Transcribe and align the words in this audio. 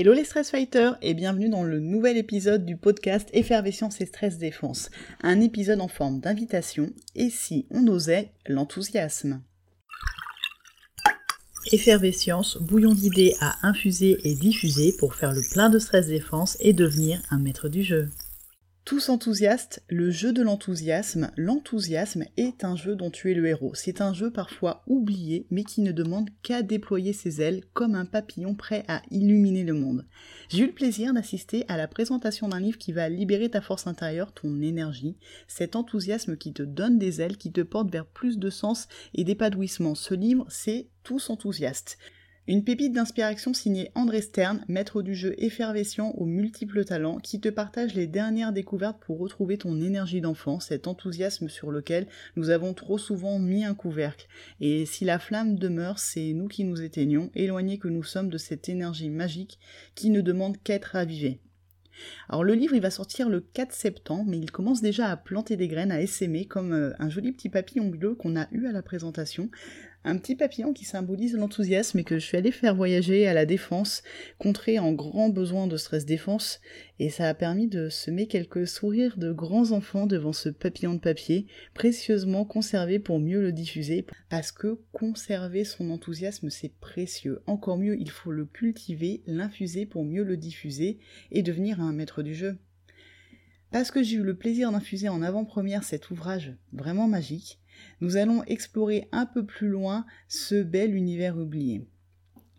Hello 0.00 0.12
les 0.12 0.22
stress 0.22 0.52
fighters 0.52 0.96
et 1.02 1.12
bienvenue 1.12 1.48
dans 1.48 1.64
le 1.64 1.80
nouvel 1.80 2.16
épisode 2.18 2.64
du 2.64 2.76
podcast 2.76 3.28
Effervescence 3.32 4.00
et 4.00 4.06
stress 4.06 4.38
défense. 4.38 4.90
Un 5.22 5.40
épisode 5.40 5.80
en 5.80 5.88
forme 5.88 6.20
d'invitation 6.20 6.90
et 7.16 7.30
si 7.30 7.66
on 7.72 7.84
osait 7.88 8.30
l'enthousiasme. 8.46 9.42
Effervescence, 11.72 12.58
bouillon 12.58 12.94
d'idées 12.94 13.34
à 13.40 13.56
infuser 13.66 14.18
et 14.22 14.36
diffuser 14.36 14.94
pour 15.00 15.16
faire 15.16 15.32
le 15.32 15.42
plein 15.50 15.68
de 15.68 15.80
stress 15.80 16.06
défense 16.06 16.56
et 16.60 16.72
devenir 16.72 17.20
un 17.32 17.40
maître 17.40 17.68
du 17.68 17.82
jeu. 17.82 18.08
Tous 18.88 19.10
enthousiastes, 19.10 19.82
le 19.90 20.10
jeu 20.10 20.32
de 20.32 20.40
l'enthousiasme, 20.40 21.30
l'enthousiasme 21.36 22.24
est 22.38 22.64
un 22.64 22.74
jeu 22.74 22.96
dont 22.96 23.10
tu 23.10 23.30
es 23.30 23.34
le 23.34 23.46
héros. 23.46 23.74
C'est 23.74 24.00
un 24.00 24.14
jeu 24.14 24.30
parfois 24.30 24.82
oublié, 24.86 25.46
mais 25.50 25.62
qui 25.62 25.82
ne 25.82 25.92
demande 25.92 26.30
qu'à 26.42 26.62
déployer 26.62 27.12
ses 27.12 27.42
ailes 27.42 27.64
comme 27.74 27.94
un 27.94 28.06
papillon 28.06 28.54
prêt 28.54 28.86
à 28.88 29.02
illuminer 29.10 29.62
le 29.62 29.74
monde. 29.74 30.06
J'ai 30.48 30.62
eu 30.62 30.68
le 30.68 30.72
plaisir 30.72 31.12
d'assister 31.12 31.66
à 31.68 31.76
la 31.76 31.86
présentation 31.86 32.48
d'un 32.48 32.60
livre 32.60 32.78
qui 32.78 32.92
va 32.92 33.10
libérer 33.10 33.50
ta 33.50 33.60
force 33.60 33.86
intérieure, 33.86 34.32
ton 34.32 34.62
énergie, 34.62 35.18
cet 35.48 35.76
enthousiasme 35.76 36.38
qui 36.38 36.54
te 36.54 36.62
donne 36.62 36.98
des 36.98 37.20
ailes, 37.20 37.36
qui 37.36 37.52
te 37.52 37.60
porte 37.60 37.90
vers 37.90 38.06
plus 38.06 38.38
de 38.38 38.48
sens 38.48 38.88
et 39.12 39.22
d'épanouissement. 39.22 39.96
Ce 39.96 40.14
livre, 40.14 40.46
c'est 40.48 40.88
Tous 41.02 41.28
enthousiastes. 41.28 41.98
Une 42.48 42.64
pépite 42.64 42.94
d'inspiration 42.94 43.52
signée 43.52 43.90
André 43.94 44.22
Stern, 44.22 44.64
maître 44.68 45.02
du 45.02 45.14
jeu 45.14 45.34
effervescent 45.36 46.12
aux 46.12 46.24
multiples 46.24 46.82
talents, 46.82 47.18
qui 47.18 47.40
te 47.42 47.50
partage 47.50 47.92
les 47.92 48.06
dernières 48.06 48.54
découvertes 48.54 48.98
pour 49.00 49.18
retrouver 49.18 49.58
ton 49.58 49.82
énergie 49.82 50.22
d'enfant, 50.22 50.58
cet 50.58 50.86
enthousiasme 50.86 51.50
sur 51.50 51.70
lequel 51.70 52.06
nous 52.36 52.48
avons 52.48 52.72
trop 52.72 52.96
souvent 52.96 53.38
mis 53.38 53.66
un 53.66 53.74
couvercle. 53.74 54.28
Et 54.62 54.86
si 54.86 55.04
la 55.04 55.18
flamme 55.18 55.56
demeure, 55.56 55.98
c'est 55.98 56.32
nous 56.32 56.48
qui 56.48 56.64
nous 56.64 56.80
éteignons, 56.80 57.30
éloignés 57.34 57.78
que 57.78 57.88
nous 57.88 58.02
sommes 58.02 58.30
de 58.30 58.38
cette 58.38 58.70
énergie 58.70 59.10
magique 59.10 59.58
qui 59.94 60.08
ne 60.08 60.22
demande 60.22 60.56
qu'à 60.62 60.76
être 60.76 60.92
ravivée. 60.92 61.40
Alors 62.28 62.44
le 62.44 62.54
livre 62.54 62.74
il 62.74 62.80
va 62.80 62.90
sortir 62.90 63.28
le 63.28 63.40
4 63.40 63.72
septembre, 63.72 64.24
mais 64.26 64.38
il 64.38 64.50
commence 64.50 64.80
déjà 64.80 65.10
à 65.10 65.16
planter 65.16 65.56
des 65.56 65.68
graines, 65.68 65.92
à 65.92 66.00
essaimer 66.00 66.44
comme 66.44 66.72
euh, 66.72 66.92
un 66.98 67.08
joli 67.08 67.32
petit 67.32 67.48
papillon 67.48 67.88
bleu 67.88 68.14
qu'on 68.14 68.36
a 68.36 68.46
eu 68.52 68.66
à 68.66 68.72
la 68.72 68.82
présentation 68.82 69.50
un 70.04 70.16
petit 70.16 70.36
papillon 70.36 70.72
qui 70.72 70.84
symbolise 70.84 71.34
l'enthousiasme 71.34 71.98
et 71.98 72.04
que 72.04 72.18
je 72.18 72.24
suis 72.24 72.36
allée 72.36 72.52
faire 72.52 72.74
voyager 72.74 73.26
à 73.26 73.34
la 73.34 73.46
défense, 73.46 74.02
contrée 74.38 74.78
en 74.78 74.92
grand 74.92 75.28
besoin 75.28 75.66
de 75.66 75.76
stress 75.76 76.06
défense, 76.06 76.60
et 76.98 77.10
ça 77.10 77.28
a 77.28 77.34
permis 77.34 77.66
de 77.66 77.88
semer 77.88 78.26
quelques 78.26 78.66
sourires 78.66 79.18
de 79.18 79.32
grands 79.32 79.72
enfants 79.72 80.06
devant 80.06 80.32
ce 80.32 80.48
papillon 80.48 80.94
de 80.94 81.00
papier, 81.00 81.46
précieusement 81.74 82.44
conservé 82.44 82.98
pour 82.98 83.18
mieux 83.18 83.40
le 83.40 83.52
diffuser, 83.52 84.06
parce 84.30 84.52
que 84.52 84.78
conserver 84.92 85.64
son 85.64 85.90
enthousiasme 85.90 86.48
c'est 86.48 86.72
précieux. 86.80 87.42
Encore 87.46 87.76
mieux, 87.76 87.98
il 87.98 88.10
faut 88.10 88.32
le 88.32 88.46
cultiver, 88.46 89.22
l'infuser 89.26 89.84
pour 89.84 90.04
mieux 90.04 90.24
le 90.24 90.36
diffuser 90.36 90.98
et 91.30 91.42
devenir 91.42 91.80
un 91.80 91.92
maître 91.92 92.22
du 92.22 92.34
jeu. 92.34 92.58
Parce 93.70 93.90
que 93.90 94.02
j'ai 94.02 94.16
eu 94.16 94.22
le 94.22 94.36
plaisir 94.36 94.72
d'infuser 94.72 95.10
en 95.10 95.20
avant-première 95.20 95.84
cet 95.84 96.10
ouvrage 96.10 96.54
vraiment 96.72 97.06
magique, 97.06 97.60
nous 98.00 98.16
allons 98.16 98.42
explorer 98.44 99.08
un 99.12 99.26
peu 99.26 99.44
plus 99.44 99.68
loin 99.68 100.06
ce 100.28 100.62
bel 100.62 100.94
univers 100.94 101.36
oublié. 101.36 101.86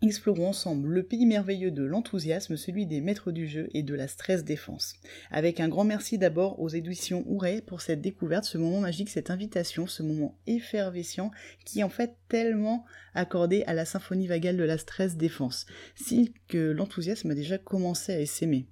Explorons 0.02 0.48
ensemble 0.48 0.88
le 0.88 1.02
pays 1.02 1.26
merveilleux 1.26 1.70
de 1.70 1.82
l'enthousiasme, 1.82 2.56
celui 2.56 2.86
des 2.86 3.02
maîtres 3.02 3.32
du 3.32 3.46
jeu 3.46 3.68
et 3.74 3.82
de 3.82 3.94
la 3.94 4.08
stress 4.08 4.44
défense. 4.44 4.94
Avec 5.30 5.60
un 5.60 5.68
grand 5.68 5.84
merci 5.84 6.16
d'abord 6.16 6.58
aux 6.58 6.70
éditions 6.70 7.22
Ouray 7.26 7.60
pour 7.60 7.82
cette 7.82 8.00
découverte, 8.00 8.44
ce 8.44 8.56
moment 8.56 8.80
magique, 8.80 9.10
cette 9.10 9.30
invitation, 9.30 9.86
ce 9.86 10.02
moment 10.02 10.38
effervescent 10.46 11.30
qui 11.66 11.80
est 11.80 11.82
en 11.82 11.90
fait 11.90 12.16
tellement 12.28 12.86
accordé 13.12 13.62
à 13.66 13.74
la 13.74 13.84
symphonie 13.84 14.26
vagale 14.26 14.56
de 14.56 14.64
la 14.64 14.78
stress 14.78 15.18
défense, 15.18 15.66
si 15.94 16.32
que 16.48 16.70
l'enthousiasme 16.70 17.32
a 17.32 17.34
déjà 17.34 17.58
commencé 17.58 18.14
à 18.14 18.24
s'aimer. 18.24 18.68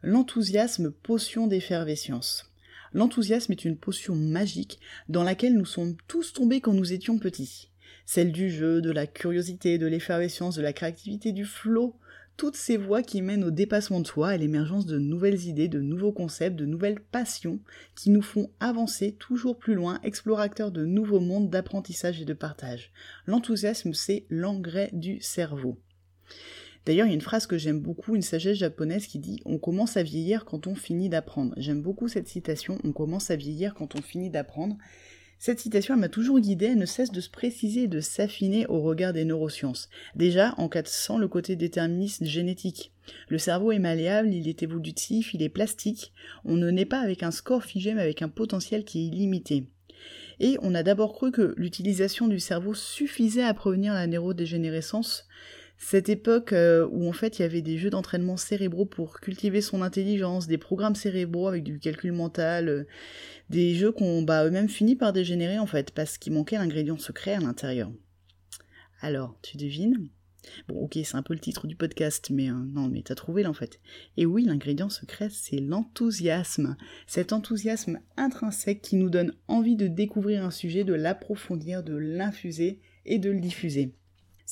L'enthousiasme, 0.00 0.90
potion 0.90 1.46
d'effervescence. 1.46 2.49
L'enthousiasme 2.92 3.52
est 3.52 3.64
une 3.64 3.76
potion 3.76 4.14
magique 4.14 4.80
dans 5.08 5.22
laquelle 5.22 5.56
nous 5.56 5.66
sommes 5.66 5.96
tous 6.08 6.32
tombés 6.32 6.60
quand 6.60 6.72
nous 6.72 6.92
étions 6.92 7.18
petits. 7.18 7.70
Celle 8.06 8.32
du 8.32 8.50
jeu, 8.50 8.80
de 8.80 8.90
la 8.90 9.06
curiosité, 9.06 9.78
de 9.78 9.86
l'effervescence, 9.86 10.56
de 10.56 10.62
la 10.62 10.72
créativité, 10.72 11.32
du 11.32 11.44
flot, 11.44 11.96
toutes 12.36 12.56
ces 12.56 12.76
voies 12.78 13.02
qui 13.02 13.20
mènent 13.20 13.44
au 13.44 13.50
dépassement 13.50 14.00
de 14.00 14.06
soi, 14.06 14.30
à 14.30 14.36
l'émergence 14.36 14.86
de 14.86 14.98
nouvelles 14.98 15.44
idées, 15.44 15.68
de 15.68 15.80
nouveaux 15.80 16.10
concepts, 16.10 16.56
de 16.56 16.64
nouvelles 16.64 17.00
passions, 17.00 17.60
qui 17.94 18.08
nous 18.08 18.22
font 18.22 18.50
avancer 18.60 19.12
toujours 19.12 19.58
plus 19.58 19.74
loin, 19.74 20.00
explorateurs 20.02 20.72
de 20.72 20.84
nouveaux 20.86 21.20
mondes 21.20 21.50
d'apprentissage 21.50 22.20
et 22.20 22.24
de 22.24 22.32
partage. 22.32 22.92
L'enthousiasme, 23.26 23.92
c'est 23.92 24.24
l'engrais 24.30 24.88
du 24.92 25.20
cerveau. 25.20 25.78
D'ailleurs, 26.90 27.06
il 27.06 27.10
y 27.10 27.12
a 27.12 27.14
une 27.14 27.20
phrase 27.20 27.46
que 27.46 27.56
j'aime 27.56 27.78
beaucoup, 27.78 28.16
une 28.16 28.22
sagesse 28.22 28.58
japonaise 28.58 29.06
qui 29.06 29.20
dit 29.20 29.40
On 29.44 29.58
commence 29.58 29.96
à 29.96 30.02
vieillir 30.02 30.44
quand 30.44 30.66
on 30.66 30.74
finit 30.74 31.08
d'apprendre. 31.08 31.54
J'aime 31.56 31.82
beaucoup 31.82 32.08
cette 32.08 32.26
citation 32.26 32.78
On 32.82 32.90
commence 32.90 33.30
à 33.30 33.36
vieillir 33.36 33.74
quand 33.74 33.94
on 33.94 34.02
finit 34.02 34.28
d'apprendre. 34.28 34.76
Cette 35.38 35.60
citation 35.60 35.96
m'a 35.96 36.08
toujours 36.08 36.40
guidée, 36.40 36.66
elle 36.72 36.78
ne 36.78 36.86
cesse 36.86 37.12
de 37.12 37.20
se 37.20 37.30
préciser 37.30 37.84
et 37.84 37.86
de 37.86 38.00
s'affiner 38.00 38.66
au 38.66 38.80
regard 38.80 39.12
des 39.12 39.24
neurosciences. 39.24 39.88
Déjà, 40.16 40.52
en 40.56 40.68
cassant 40.68 41.16
le 41.16 41.28
côté 41.28 41.54
déterministe 41.54 42.24
génétique. 42.24 42.90
Le 43.28 43.38
cerveau 43.38 43.70
est 43.70 43.78
malléable, 43.78 44.34
il 44.34 44.48
est 44.48 44.64
évolutif, 44.64 45.32
il 45.32 45.44
est 45.44 45.48
plastique. 45.48 46.12
On 46.44 46.56
ne 46.56 46.72
naît 46.72 46.86
pas 46.86 46.98
avec 46.98 47.22
un 47.22 47.30
score 47.30 47.62
figé, 47.62 47.94
mais 47.94 48.02
avec 48.02 48.20
un 48.20 48.28
potentiel 48.28 48.84
qui 48.84 48.98
est 48.98 49.06
illimité. 49.06 49.68
Et 50.40 50.56
on 50.60 50.74
a 50.74 50.82
d'abord 50.82 51.12
cru 51.12 51.30
que 51.30 51.54
l'utilisation 51.56 52.26
du 52.26 52.40
cerveau 52.40 52.74
suffisait 52.74 53.44
à 53.44 53.54
prévenir 53.54 53.92
la 53.92 54.08
neurodégénérescence, 54.08 55.28
cette 55.82 56.10
époque 56.10 56.52
euh, 56.52 56.86
où 56.92 57.08
en 57.08 57.12
fait 57.12 57.38
il 57.38 57.42
y 57.42 57.44
avait 57.44 57.62
des 57.62 57.78
jeux 57.78 57.88
d'entraînement 57.88 58.36
cérébraux 58.36 58.84
pour 58.84 59.18
cultiver 59.18 59.62
son 59.62 59.80
intelligence, 59.80 60.46
des 60.46 60.58
programmes 60.58 60.94
cérébraux 60.94 61.48
avec 61.48 61.64
du 61.64 61.78
calcul 61.78 62.12
mental, 62.12 62.68
euh, 62.68 62.84
des 63.48 63.74
jeux 63.74 63.90
qu'on 63.90 64.20
bah, 64.22 64.44
eux-mêmes 64.44 64.68
fini 64.68 64.94
par 64.94 65.14
dégénérer 65.14 65.58
en 65.58 65.66
fait 65.66 65.90
parce 65.92 66.18
qu'il 66.18 66.34
manquait 66.34 66.58
l'ingrédient 66.58 66.98
secret 66.98 67.32
à 67.32 67.40
l'intérieur. 67.40 67.90
Alors, 69.00 69.38
tu 69.40 69.56
devines? 69.56 70.10
Bon, 70.68 70.76
ok, 70.80 70.98
c'est 71.02 71.16
un 71.16 71.22
peu 71.22 71.32
le 71.32 71.40
titre 71.40 71.66
du 71.66 71.76
podcast, 71.76 72.28
mais 72.30 72.50
euh, 72.50 72.54
non, 72.54 72.88
mais 72.88 73.00
t'as 73.02 73.14
trouvé 73.14 73.42
là 73.42 73.48
en 73.48 73.54
fait. 73.54 73.80
Et 74.18 74.26
oui, 74.26 74.44
l'ingrédient 74.44 74.90
secret, 74.90 75.28
c'est 75.30 75.60
l'enthousiasme. 75.60 76.76
Cet 77.06 77.32
enthousiasme 77.32 78.00
intrinsèque 78.18 78.82
qui 78.82 78.96
nous 78.96 79.08
donne 79.08 79.32
envie 79.48 79.76
de 79.76 79.86
découvrir 79.86 80.44
un 80.44 80.50
sujet, 80.50 80.84
de 80.84 80.94
l'approfondir, 80.94 81.82
de 81.82 81.96
l'infuser 81.96 82.80
et 83.06 83.18
de 83.18 83.30
le 83.30 83.40
diffuser. 83.40 83.94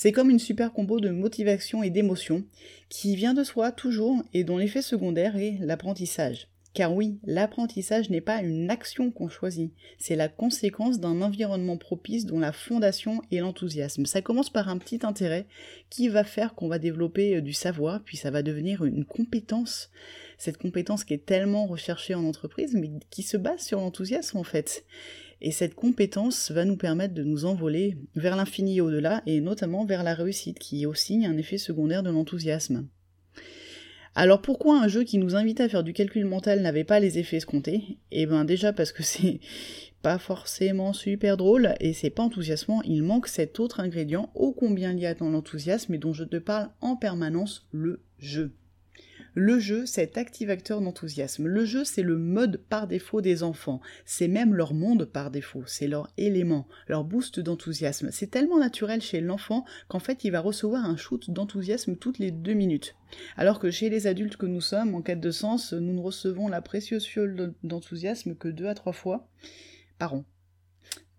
C'est 0.00 0.12
comme 0.12 0.30
une 0.30 0.38
super 0.38 0.72
combo 0.72 1.00
de 1.00 1.10
motivation 1.10 1.82
et 1.82 1.90
d'émotion 1.90 2.44
qui 2.88 3.16
vient 3.16 3.34
de 3.34 3.42
soi 3.42 3.72
toujours 3.72 4.22
et 4.32 4.44
dont 4.44 4.56
l'effet 4.56 4.80
secondaire 4.80 5.36
est 5.36 5.58
l'apprentissage. 5.58 6.46
Car 6.72 6.94
oui, 6.94 7.18
l'apprentissage 7.24 8.08
n'est 8.08 8.20
pas 8.20 8.40
une 8.42 8.70
action 8.70 9.10
qu'on 9.10 9.28
choisit, 9.28 9.72
c'est 9.98 10.14
la 10.14 10.28
conséquence 10.28 11.00
d'un 11.00 11.20
environnement 11.20 11.76
propice 11.76 12.26
dont 12.26 12.38
la 12.38 12.52
fondation 12.52 13.22
est 13.32 13.40
l'enthousiasme. 13.40 14.06
Ça 14.06 14.22
commence 14.22 14.50
par 14.50 14.68
un 14.68 14.78
petit 14.78 15.00
intérêt 15.02 15.46
qui 15.90 16.08
va 16.08 16.22
faire 16.22 16.54
qu'on 16.54 16.68
va 16.68 16.78
développer 16.78 17.34
euh, 17.34 17.40
du 17.40 17.52
savoir, 17.52 18.00
puis 18.04 18.16
ça 18.16 18.30
va 18.30 18.44
devenir 18.44 18.84
une 18.84 19.04
compétence. 19.04 19.90
Cette 20.36 20.58
compétence 20.58 21.02
qui 21.02 21.14
est 21.14 21.26
tellement 21.26 21.66
recherchée 21.66 22.14
en 22.14 22.24
entreprise, 22.24 22.76
mais 22.76 22.90
qui 23.10 23.24
se 23.24 23.36
base 23.36 23.62
sur 23.62 23.80
l'enthousiasme 23.80 24.38
en 24.38 24.44
fait. 24.44 24.84
Et 25.40 25.52
cette 25.52 25.74
compétence 25.74 26.50
va 26.50 26.64
nous 26.64 26.76
permettre 26.76 27.14
de 27.14 27.22
nous 27.22 27.44
envoler 27.44 27.96
vers 28.16 28.36
l'infini 28.36 28.78
et 28.78 28.80
au-delà, 28.80 29.22
et 29.26 29.40
notamment 29.40 29.84
vers 29.84 30.02
la 30.02 30.14
réussite, 30.14 30.58
qui 30.58 30.82
est 30.82 30.86
aussi 30.86 31.24
un 31.24 31.36
effet 31.36 31.58
secondaire 31.58 32.02
de 32.02 32.10
l'enthousiasme. 32.10 32.88
Alors 34.14 34.42
pourquoi 34.42 34.80
un 34.80 34.88
jeu 34.88 35.04
qui 35.04 35.18
nous 35.18 35.36
invite 35.36 35.60
à 35.60 35.68
faire 35.68 35.84
du 35.84 35.92
calcul 35.92 36.24
mental 36.24 36.60
n'avait 36.60 36.82
pas 36.82 36.98
les 36.98 37.20
effets 37.20 37.36
escomptés? 37.36 37.98
Eh 38.10 38.26
bien 38.26 38.44
déjà 38.44 38.72
parce 38.72 38.90
que 38.90 39.02
c'est 39.04 39.38
pas 40.02 40.18
forcément 40.18 40.92
super 40.92 41.36
drôle 41.36 41.74
et 41.78 41.92
c'est 41.92 42.10
pas 42.10 42.24
enthousiasmant, 42.24 42.82
il 42.82 43.04
manque 43.04 43.28
cet 43.28 43.60
autre 43.60 43.78
ingrédient 43.78 44.30
ô 44.34 44.52
combien 44.52 44.92
lié 44.92 45.06
à 45.06 45.14
l'enthousiasme 45.20 45.94
et 45.94 45.98
dont 45.98 46.12
je 46.12 46.24
te 46.24 46.36
parle 46.36 46.70
en 46.80 46.96
permanence, 46.96 47.68
le 47.70 48.00
jeu. 48.18 48.52
Le 49.40 49.60
jeu, 49.60 49.86
c'est 49.86 50.18
activateur 50.18 50.80
d'enthousiasme. 50.80 51.46
Le 51.46 51.64
jeu, 51.64 51.84
c'est 51.84 52.02
le 52.02 52.18
mode 52.18 52.56
par 52.56 52.88
défaut 52.88 53.20
des 53.20 53.44
enfants. 53.44 53.80
C'est 54.04 54.26
même 54.26 54.52
leur 54.52 54.74
monde 54.74 55.04
par 55.04 55.30
défaut. 55.30 55.62
C'est 55.64 55.86
leur 55.86 56.08
élément, 56.16 56.66
leur 56.88 57.04
boost 57.04 57.38
d'enthousiasme. 57.38 58.10
C'est 58.10 58.32
tellement 58.32 58.58
naturel 58.58 59.00
chez 59.00 59.20
l'enfant 59.20 59.64
qu'en 59.86 60.00
fait, 60.00 60.24
il 60.24 60.30
va 60.30 60.40
recevoir 60.40 60.84
un 60.84 60.96
shoot 60.96 61.30
d'enthousiasme 61.30 61.94
toutes 61.94 62.18
les 62.18 62.32
deux 62.32 62.54
minutes. 62.54 62.96
Alors 63.36 63.60
que 63.60 63.70
chez 63.70 63.90
les 63.90 64.08
adultes 64.08 64.36
que 64.36 64.46
nous 64.46 64.60
sommes, 64.60 64.96
en 64.96 65.02
quête 65.02 65.20
de 65.20 65.30
sens, 65.30 65.72
nous 65.72 65.94
ne 65.94 66.00
recevons 66.00 66.48
la 66.48 66.60
précieuse 66.60 67.04
fiole 67.04 67.54
d'enthousiasme 67.62 68.34
que 68.34 68.48
deux 68.48 68.66
à 68.66 68.74
trois 68.74 68.92
fois 68.92 69.28
par 70.00 70.14
an. 70.14 70.24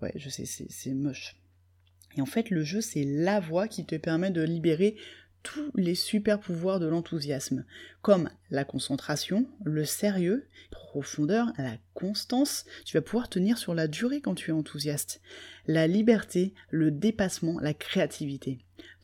Ouais, 0.02 0.12
je 0.18 0.28
sais, 0.28 0.44
c'est 0.46 0.94
moche. 0.94 1.38
Et 2.18 2.22
en 2.22 2.26
fait, 2.26 2.50
le 2.50 2.66
jeu, 2.66 2.82
c'est 2.82 3.06
la 3.06 3.40
voie 3.40 3.70
qui 3.70 3.86
te 3.86 3.96
permet 3.96 4.32
de 4.32 4.42
libérer 4.42 4.98
tous 5.44 5.72
les 5.76 5.96
super 5.96 6.40
pouvoirs 6.40 6.80
de 6.80 6.88
l'enthousiasme, 6.88 7.66
comme 8.02 8.30
la 8.52 8.66
concentration, 8.66 9.48
le 9.64 9.86
sérieux, 9.86 10.48
profondeur, 10.72 11.52
la 11.58 11.78
constance, 11.94 12.66
tu 12.86 12.98
vas 12.98 13.02
pouvoir 13.02 13.30
tenir 13.30 13.58
sur 13.58 13.74
la 13.74 13.88
durée 13.88 14.22
quand 14.22 14.36
tu 14.36 14.50
es 14.50 14.54
enthousiaste, 14.54 15.22
la 15.68 15.88
liberté, 15.88 16.54
le 16.70 16.92
dépassement, 16.92 17.60
la 17.60 17.74
créativité. 17.74 18.60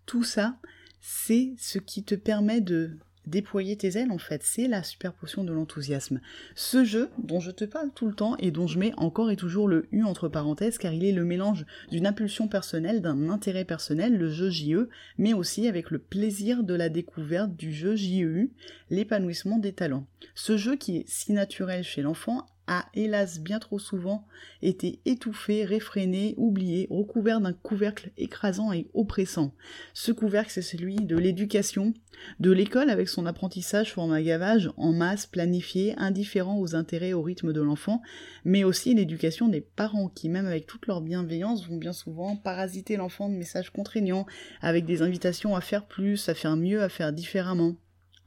Tout 0.06 0.24
ça, 0.24 0.58
c'est 1.02 1.54
ce 1.58 1.80
qui 1.80 2.04
te 2.04 2.16
permet 2.16 2.62
de 2.62 2.98
déployer 3.28 3.76
tes 3.76 3.98
ailes 3.98 4.12
en 4.12 4.18
fait, 4.18 4.42
c'est 4.44 4.68
la 4.68 4.84
super 4.84 5.14
potion 5.14 5.44
de 5.44 5.54
l'enthousiasme. 5.54 6.22
Ce 6.56 6.84
jeu 6.84 7.10
dont 7.18 7.40
je 7.40 7.52
te 7.52 7.66
parle 7.66 7.92
tout 7.94 8.08
le 8.08 8.14
temps 8.14 8.36
et 8.38 8.52
dont 8.52 8.68
je 8.68 8.80
mets 8.80 8.94
encore 8.98 9.32
et 9.32 9.36
toujours 9.36 9.68
le 9.68 9.88
U 9.92 10.04
entre 10.04 10.28
parenthèses 10.28 10.78
car 10.78 10.94
il 10.94 11.06
est 11.06 11.12
le 11.12 11.26
mélange 11.26 11.66
d'une 11.92 12.08
impulsion 12.08 12.48
personnelle, 12.48 13.02
d'un 13.02 13.30
intérêt 13.30 13.66
personnel, 13.66 14.18
le 14.18 14.30
jeu 14.30 14.50
JE, 14.50 14.90
mais 15.18 15.34
aussi 15.34 15.68
avec 15.68 15.92
le 15.92 16.00
plaisir 16.00 16.64
de 16.64 16.74
la 16.74 16.90
découverte 16.90 17.56
du 17.56 17.72
jeu 17.74 17.96
JEU, 17.96 18.52
l'épanouissement 18.90 19.58
des 19.58 19.74
talents. 19.74 20.08
Ce 20.34 20.58
jeu 20.58 20.76
qui 20.76 20.98
est 20.98 21.06
si 21.08 21.34
naturel 21.34 21.84
chez 21.84 22.02
l'enfant 22.02 22.46
a 22.68 22.86
hélas 22.94 23.40
bien 23.40 23.60
trop 23.60 23.80
souvent 23.80 24.26
été 24.62 25.00
étouffé, 25.06 25.66
réfréné, 25.66 26.34
oublié, 26.38 26.88
recouvert 26.90 27.42
d'un 27.42 27.54
couvercle 27.54 28.12
écrasant 28.18 28.72
et 28.74 28.88
oppressant. 28.94 29.54
Ce 29.94 30.12
couvercle, 30.12 30.52
c'est 30.52 30.62
celui 30.62 30.96
de 30.96 31.18
l'éducation, 31.18 31.94
de 32.40 32.52
l'école 32.52 32.90
avec 32.90 33.10
son 33.10 33.26
apprentissage 33.26 33.94
format 33.94 34.22
gavage 34.22 34.70
en 34.78 34.94
masse, 34.94 35.26
planifié, 35.26 35.94
indifférent 35.98 36.58
aux 36.60 36.76
intérêts 36.76 37.10
et 37.10 37.14
au 37.14 37.22
rythme 37.22 37.54
de 37.54 37.62
l'enfant, 37.62 38.02
mais 38.44 38.64
aussi 38.64 38.94
l'éducation 38.94 39.48
des 39.48 39.62
parents 39.62 40.10
qui, 40.10 40.30
même 40.30 40.48
avec 40.48 40.66
toute 40.66 40.88
leur 40.88 41.02
bienveillance, 41.02 41.68
vont 41.68 41.78
bien 41.78 41.94
souvent 41.94 42.36
parasiter 42.36 42.98
l'enfant 42.98 43.30
de 43.30 43.36
messages 43.36 43.70
contraignants, 43.70 44.26
avec 44.62 44.86
des 44.86 45.02
invitations 45.02 45.56
à 45.56 45.62
faire 45.62 45.86
plus, 45.86 46.30
à 46.30 46.34
faire 46.34 46.56
mieux, 46.56 46.82
à 46.82 46.90
faire 46.90 47.14
différemment. 47.14 47.76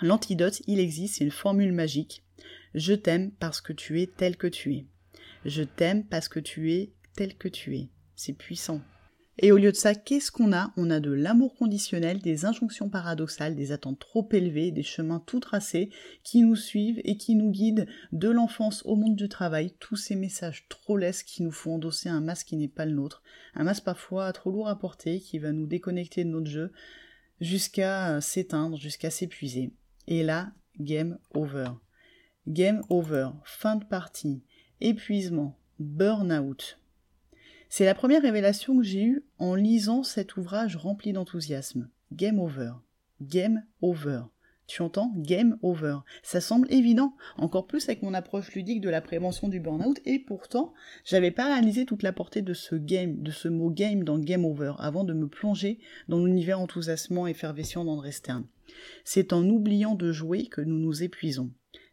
L'antidote, 0.00 0.62
il 0.66 0.78
existe, 0.78 1.16
c'est 1.16 1.24
une 1.24 1.30
formule 1.30 1.72
magique 1.72 2.22
je 2.74 2.94
t'aime 2.94 3.32
parce 3.32 3.60
que 3.60 3.72
tu 3.72 4.00
es 4.00 4.06
tel 4.06 4.36
que 4.36 4.46
tu 4.46 4.74
es. 4.74 4.86
Je 5.44 5.62
t'aime 5.62 6.04
parce 6.04 6.28
que 6.28 6.40
tu 6.40 6.72
es 6.72 6.92
tel 7.14 7.36
que 7.36 7.48
tu 7.48 7.76
es. 7.76 7.88
C'est 8.16 8.32
puissant. 8.32 8.80
Et 9.40 9.52
au 9.52 9.56
lieu 9.56 9.70
de 9.70 9.76
ça, 9.76 9.94
qu'est-ce 9.94 10.32
qu'on 10.32 10.52
a? 10.52 10.72
On 10.76 10.90
a 10.90 10.98
de 10.98 11.12
l'amour 11.12 11.54
conditionnel, 11.54 12.18
des 12.18 12.44
injonctions 12.44 12.90
paradoxales, 12.90 13.54
des 13.54 13.70
attentes 13.70 14.00
trop 14.00 14.28
élevées, 14.32 14.72
des 14.72 14.82
chemins 14.82 15.22
tout 15.24 15.38
tracés 15.38 15.90
qui 16.24 16.42
nous 16.42 16.56
suivent 16.56 17.00
et 17.04 17.16
qui 17.16 17.36
nous 17.36 17.52
guident 17.52 17.86
de 18.10 18.28
l'enfance 18.28 18.84
au 18.84 18.96
monde 18.96 19.14
du 19.14 19.28
travail, 19.28 19.74
tous 19.78 19.94
ces 19.94 20.16
messages 20.16 20.66
trop 20.68 20.96
lesses 20.96 21.22
qui 21.22 21.44
nous 21.44 21.52
font 21.52 21.76
endosser 21.76 22.08
un 22.08 22.20
masque 22.20 22.48
qui 22.48 22.56
n'est 22.56 22.66
pas 22.66 22.84
le 22.84 22.92
nôtre, 22.92 23.22
un 23.54 23.62
masque 23.62 23.84
parfois 23.84 24.32
trop 24.32 24.50
lourd 24.50 24.68
à 24.68 24.78
porter 24.78 25.20
qui 25.20 25.38
va 25.38 25.52
nous 25.52 25.66
déconnecter 25.66 26.24
de 26.24 26.30
notre 26.30 26.50
jeu 26.50 26.72
jusqu'à 27.40 28.20
s'éteindre, 28.20 28.76
jusqu'à 28.76 29.10
s'épuiser. 29.10 29.72
Et 30.08 30.24
là, 30.24 30.50
game 30.80 31.16
over. 31.32 31.68
Game 32.48 32.80
over, 32.88 33.28
fin 33.44 33.76
de 33.76 33.84
partie, 33.84 34.42
épuisement, 34.80 35.58
burn-out. 35.80 36.80
C'est 37.68 37.84
la 37.84 37.94
première 37.94 38.22
révélation 38.22 38.78
que 38.78 38.82
j'ai 38.82 39.04
eue 39.04 39.24
en 39.36 39.54
lisant 39.54 40.02
cet 40.02 40.38
ouvrage 40.38 40.74
rempli 40.74 41.12
d'enthousiasme. 41.12 41.90
Game 42.10 42.38
over. 42.38 42.70
Game 43.20 43.64
over. 43.82 44.22
Tu 44.66 44.80
entends? 44.80 45.12
Game 45.18 45.58
over. 45.60 45.98
Ça 46.22 46.40
semble 46.40 46.72
évident, 46.72 47.14
encore 47.36 47.66
plus 47.66 47.86
avec 47.86 48.00
mon 48.00 48.14
approche 48.14 48.54
ludique 48.54 48.80
de 48.80 48.88
la 48.88 49.02
prévention 49.02 49.48
du 49.48 49.60
burn-out, 49.60 50.00
et 50.06 50.18
pourtant, 50.18 50.72
j'avais 51.04 51.30
pas 51.30 51.48
réalisé 51.52 51.84
toute 51.84 52.02
la 52.02 52.14
portée 52.14 52.40
de 52.40 52.54
ce 52.54 52.76
game, 52.76 53.22
de 53.22 53.30
ce 53.30 53.48
mot 53.48 53.68
game 53.68 54.04
dans 54.04 54.18
Game 54.18 54.46
over, 54.46 54.72
avant 54.78 55.04
de 55.04 55.12
me 55.12 55.28
plonger 55.28 55.80
dans 56.08 56.24
l'univers 56.24 56.60
enthousiasmant 56.60 57.26
et 57.26 57.32
effervescent 57.32 57.84
d'André 57.84 58.10
Stern. 58.10 58.46
C'est 59.04 59.34
en 59.34 59.46
oubliant 59.46 59.94
de 59.94 60.12
jouer 60.12 60.46
que 60.46 60.62
nous 60.62 60.78
nous 60.78 61.02
épuisons. 61.02 61.50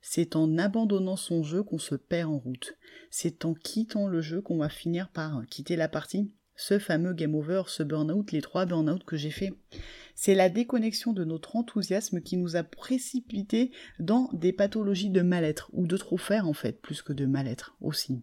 C'est 0.07 0.35
en 0.35 0.59
abandonnant 0.59 1.15
son 1.15 1.41
jeu 1.41 1.63
qu'on 1.63 1.79
se 1.79 1.95
perd 1.95 2.29
en 2.29 2.37
route. 2.37 2.77
C'est 3.09 3.43
en 3.43 3.55
quittant 3.55 4.07
le 4.07 4.21
jeu 4.21 4.39
qu'on 4.39 4.59
va 4.59 4.69
finir 4.69 5.09
par 5.09 5.41
quitter 5.49 5.75
la 5.75 5.89
partie. 5.89 6.31
Ce 6.55 6.77
fameux 6.77 7.13
game 7.13 7.33
over, 7.33 7.63
ce 7.65 7.81
burn-out, 7.81 8.31
les 8.31 8.43
trois 8.43 8.67
burn-out 8.67 9.03
que 9.03 9.17
j'ai 9.17 9.31
fait. 9.31 9.51
C'est 10.13 10.35
la 10.35 10.49
déconnexion 10.49 11.11
de 11.11 11.25
notre 11.25 11.55
enthousiasme 11.55 12.21
qui 12.21 12.37
nous 12.37 12.55
a 12.55 12.61
précipités 12.61 13.71
dans 13.97 14.29
des 14.31 14.53
pathologies 14.53 15.09
de 15.09 15.23
mal-être, 15.23 15.71
ou 15.73 15.87
de 15.87 15.97
trop 15.97 16.17
faire 16.17 16.47
en 16.47 16.53
fait, 16.53 16.79
plus 16.79 17.01
que 17.01 17.11
de 17.11 17.25
mal-être 17.25 17.75
aussi. 17.81 18.21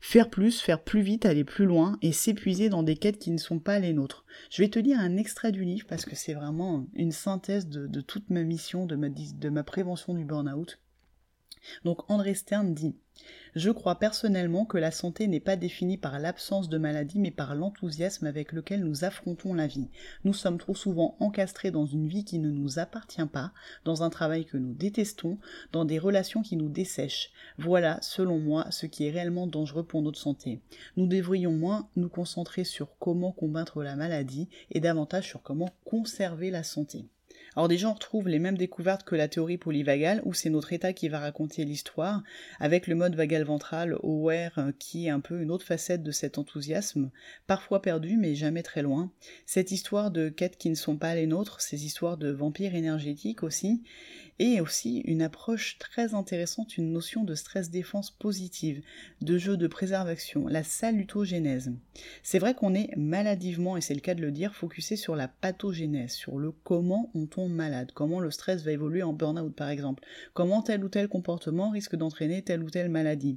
Faire 0.00 0.30
plus, 0.30 0.60
faire 0.60 0.84
plus 0.84 1.02
vite, 1.02 1.26
aller 1.26 1.44
plus 1.44 1.66
loin 1.66 1.98
et 2.02 2.12
s'épuiser 2.12 2.68
dans 2.68 2.84
des 2.84 2.96
quêtes 2.96 3.18
qui 3.18 3.32
ne 3.32 3.38
sont 3.38 3.58
pas 3.58 3.80
les 3.80 3.92
nôtres. 3.92 4.24
Je 4.48 4.62
vais 4.62 4.70
te 4.70 4.78
lire 4.78 5.00
un 5.00 5.16
extrait 5.16 5.50
du 5.50 5.64
livre 5.64 5.88
parce 5.88 6.04
que 6.04 6.14
c'est 6.14 6.34
vraiment 6.34 6.86
une 6.94 7.12
synthèse 7.12 7.66
de, 7.66 8.00
toute 8.00 8.30
ma 8.30 8.44
mission, 8.44 8.86
de 8.86 8.94
ma, 8.94 9.08
de 9.08 9.48
ma 9.48 9.64
prévention 9.64 10.14
du 10.14 10.24
burn-out. 10.24 10.78
Donc 11.84 12.10
André 12.10 12.34
Stern 12.34 12.74
dit 12.74 12.94
Je 13.54 13.70
crois 13.70 13.98
personnellement 13.98 14.64
que 14.64 14.78
la 14.78 14.90
santé 14.90 15.26
n'est 15.26 15.40
pas 15.40 15.56
définie 15.56 15.96
par 15.96 16.18
l'absence 16.18 16.68
de 16.68 16.78
maladie 16.78 17.18
mais 17.18 17.30
par 17.30 17.54
l'enthousiasme 17.54 18.26
avec 18.26 18.52
lequel 18.52 18.84
nous 18.84 19.04
affrontons 19.04 19.54
la 19.54 19.66
vie. 19.66 19.88
Nous 20.24 20.32
sommes 20.32 20.58
trop 20.58 20.74
souvent 20.74 21.16
encastrés 21.20 21.70
dans 21.70 21.86
une 21.86 22.08
vie 22.08 22.24
qui 22.24 22.38
ne 22.38 22.50
nous 22.50 22.78
appartient 22.78 23.26
pas, 23.26 23.52
dans 23.84 24.02
un 24.02 24.10
travail 24.10 24.44
que 24.44 24.56
nous 24.56 24.74
détestons, 24.74 25.38
dans 25.72 25.84
des 25.84 25.98
relations 25.98 26.42
qui 26.42 26.56
nous 26.56 26.68
dessèchent. 26.68 27.30
Voilà, 27.58 27.98
selon 28.02 28.38
moi, 28.38 28.66
ce 28.70 28.86
qui 28.86 29.06
est 29.06 29.10
réellement 29.10 29.46
dangereux 29.46 29.84
pour 29.84 30.02
notre 30.02 30.18
santé. 30.18 30.60
Nous 30.96 31.06
devrions 31.06 31.52
moins 31.52 31.88
nous 31.96 32.08
concentrer 32.08 32.64
sur 32.64 32.96
comment 32.98 33.32
combattre 33.32 33.82
la 33.82 33.96
maladie 33.96 34.48
et 34.70 34.80
davantage 34.80 35.28
sur 35.28 35.42
comment 35.42 35.70
conserver 35.84 36.50
la 36.50 36.62
santé. 36.62 37.06
Alors 37.56 37.68
déjà, 37.68 37.88
on 37.88 37.94
retrouve 37.94 38.28
les 38.28 38.38
mêmes 38.38 38.56
découvertes 38.56 39.02
que 39.02 39.16
la 39.16 39.28
théorie 39.28 39.58
polyvagale, 39.58 40.22
où 40.24 40.34
c'est 40.34 40.50
notre 40.50 40.72
état 40.72 40.92
qui 40.92 41.08
va 41.08 41.18
raconter 41.18 41.64
l'histoire, 41.64 42.22
avec 42.60 42.86
le 42.86 42.94
mode 42.94 43.16
vagal 43.16 43.42
ventral, 43.42 43.96
aware, 44.02 44.58
euh, 44.58 44.72
qui 44.78 45.06
est 45.06 45.10
un 45.10 45.20
peu 45.20 45.40
une 45.40 45.50
autre 45.50 45.66
facette 45.66 46.02
de 46.02 46.12
cet 46.12 46.38
enthousiasme, 46.38 47.10
parfois 47.46 47.82
perdu, 47.82 48.16
mais 48.16 48.34
jamais 48.34 48.62
très 48.62 48.82
loin. 48.82 49.10
Cette 49.46 49.72
histoire 49.72 50.10
de 50.10 50.28
quêtes 50.28 50.58
qui 50.58 50.70
ne 50.70 50.74
sont 50.74 50.96
pas 50.96 51.14
les 51.14 51.26
nôtres, 51.26 51.60
ces 51.60 51.84
histoires 51.84 52.16
de 52.16 52.30
vampires 52.30 52.74
énergétiques 52.74 53.42
aussi, 53.42 53.82
et 54.40 54.62
aussi 54.62 55.00
une 55.00 55.20
approche 55.20 55.76
très 55.78 56.14
intéressante, 56.14 56.78
une 56.78 56.92
notion 56.92 57.24
de 57.24 57.34
stress-défense 57.34 58.10
positive, 58.10 58.80
de 59.20 59.36
jeu 59.36 59.58
de 59.58 59.66
préservation, 59.66 60.46
la 60.48 60.62
salutogénèse. 60.62 61.74
C'est 62.22 62.38
vrai 62.38 62.54
qu'on 62.54 62.74
est 62.74 62.96
maladivement, 62.96 63.76
et 63.76 63.82
c'est 63.82 63.92
le 63.92 64.00
cas 64.00 64.14
de 64.14 64.22
le 64.22 64.32
dire, 64.32 64.54
focusé 64.54 64.96
sur 64.96 65.14
la 65.14 65.28
pathogénèse, 65.28 66.12
sur 66.12 66.38
le 66.38 66.52
comment 66.64 67.10
on 67.14 67.26
tombe 67.26 67.52
malade, 67.52 67.92
comment 67.92 68.18
le 68.18 68.30
stress 68.30 68.64
va 68.64 68.72
évoluer 68.72 69.02
en 69.02 69.12
burn-out 69.12 69.54
par 69.54 69.68
exemple, 69.68 70.02
comment 70.32 70.62
tel 70.62 70.82
ou 70.84 70.88
tel 70.88 71.08
comportement 71.08 71.68
risque 71.68 71.96
d'entraîner 71.96 72.40
telle 72.40 72.62
ou 72.62 72.70
telle 72.70 72.88
maladie. 72.88 73.36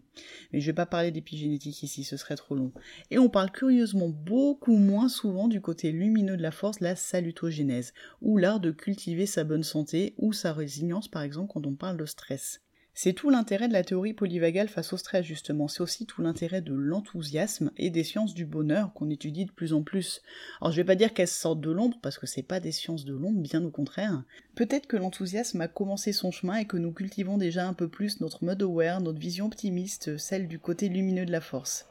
Mais 0.54 0.62
je 0.62 0.68
vais 0.68 0.74
pas 0.74 0.86
parler 0.86 1.12
d'épigénétique 1.12 1.84
ici, 1.84 2.06
ce 2.06 2.16
serait 2.16 2.38
trop 2.38 2.56
long. 2.56 2.72
Et 3.12 3.20
on 3.20 3.28
parle 3.28 3.52
curieusement 3.52 4.08
beaucoup 4.08 4.78
moins 4.78 5.10
souvent 5.10 5.50
du 5.50 5.60
côté 5.60 5.92
lumineux 5.92 6.38
de 6.38 6.42
la 6.42 6.52
force, 6.52 6.80
la 6.80 6.96
salutogénèse, 6.96 7.94
ou 8.22 8.38
l'art 8.38 8.62
de 8.62 8.72
cultiver 8.72 9.26
sa 9.26 9.44
bonne 9.44 9.64
santé 9.64 10.14
ou 10.18 10.32
sa 10.32 10.54
résilience 10.54 10.93
par 11.02 11.22
exemple 11.22 11.52
quand 11.54 11.66
on 11.66 11.76
parle 11.76 11.98
de 11.98 12.06
stress. 12.06 12.62
C'est 12.96 13.14
tout 13.14 13.32
l'intérêt 13.32 13.68
de 13.68 13.74
la 13.74 13.84
théorie 13.84 14.14
polyvagale 14.14 14.68
face 14.68 14.94
au 14.94 14.98
stress, 14.98 15.26
justement. 15.26 15.68
C'est 15.68 15.82
aussi 15.82 16.06
tout 16.06 16.22
l'intérêt 16.22 16.62
de 16.62 16.74
l'enthousiasme 16.74 17.72
et 17.76 17.90
des 17.90 18.04
sciences 18.04 18.36
du 18.36 18.46
bonheur 18.46 18.94
qu'on 18.94 19.10
étudie 19.10 19.46
de 19.46 19.52
plus 19.52 19.74
en 19.74 19.82
plus. 19.82 20.22
Alors, 20.62 20.72
je 20.72 20.78
vais 20.78 20.84
pas 20.84 20.94
dire 20.94 21.12
qu'elles 21.12 21.28
sortent 21.28 21.60
de 21.60 21.72
l'ombre, 21.72 21.98
parce 22.04 22.20
que 22.20 22.28
c'est 22.28 22.44
pas 22.44 22.60
des 22.60 22.72
sciences 22.72 23.04
de 23.04 23.16
l'ombre, 23.16 23.42
bien 23.42 23.64
au 23.64 23.72
contraire. 23.72 24.24
Peut-être 24.54 24.86
que 24.86 24.96
l'enthousiasme 24.96 25.62
a 25.62 25.68
commencé 25.68 26.14
son 26.14 26.30
chemin 26.30 26.58
et 26.58 26.66
que 26.66 26.78
nous 26.78 26.94
cultivons 26.94 27.40
déjà 27.40 27.68
un 27.68 27.74
peu 27.74 27.88
plus 27.88 28.22
notre 28.22 28.46
mode 28.46 28.62
aware, 28.62 29.02
notre 29.02 29.20
vision 29.20 29.48
optimiste, 29.48 30.20
celle 30.20 30.48
du 30.48 30.60
côté 30.60 30.88
lumineux 30.88 31.26
de 31.26 31.32
la 31.32 31.42
force. 31.42 31.88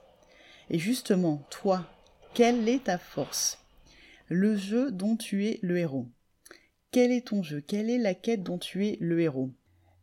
Et 0.70 0.78
justement, 0.78 1.44
toi, 1.50 1.84
quelle 2.32 2.68
est 2.68 2.84
ta 2.84 2.98
force? 2.98 3.58
Le 4.28 4.56
jeu 4.56 4.92
dont 4.92 5.16
tu 5.16 5.46
es 5.46 5.58
le 5.62 5.78
héros. 5.78 6.06
Quel 6.92 7.10
est 7.10 7.28
ton 7.28 7.42
jeu? 7.42 7.62
Quelle 7.62 7.88
est 7.88 7.96
la 7.96 8.14
quête 8.14 8.42
dont 8.42 8.58
tu 8.58 8.86
es 8.86 8.98
le 9.00 9.18
héros? 9.22 9.50